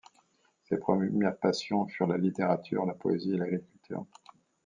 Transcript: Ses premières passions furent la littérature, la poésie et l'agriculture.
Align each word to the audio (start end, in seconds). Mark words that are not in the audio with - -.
Ses 0.63 0.77
premières 0.77 1.37
passions 1.37 1.85
furent 1.85 2.07
la 2.07 2.17
littérature, 2.17 2.87
la 2.87 2.95
poésie 2.95 3.33
et 3.33 3.37
l'agriculture. 3.37 4.07